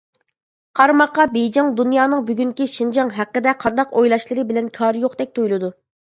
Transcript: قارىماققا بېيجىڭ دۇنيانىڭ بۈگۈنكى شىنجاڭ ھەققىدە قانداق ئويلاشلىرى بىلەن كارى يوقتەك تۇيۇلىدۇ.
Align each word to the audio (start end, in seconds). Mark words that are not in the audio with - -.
قارىماققا 0.77 1.25
بېيجىڭ 1.33 1.67
دۇنيانىڭ 1.79 2.23
بۈگۈنكى 2.29 2.65
شىنجاڭ 2.71 3.11
ھەققىدە 3.17 3.53
قانداق 3.65 3.93
ئويلاشلىرى 3.99 4.47
بىلەن 4.53 4.71
كارى 4.79 5.05
يوقتەك 5.05 5.35
تۇيۇلىدۇ. 5.37 5.71